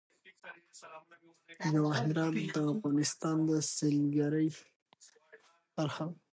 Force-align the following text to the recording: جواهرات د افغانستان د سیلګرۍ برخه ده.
جواهرات 1.73 2.35
د 2.55 2.55
افغانستان 2.73 3.37
د 3.49 3.51
سیلګرۍ 3.75 4.47
برخه 5.75 6.03
ده. 6.11 6.17